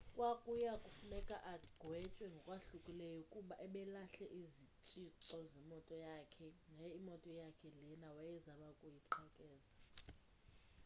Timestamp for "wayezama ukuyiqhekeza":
8.17-9.71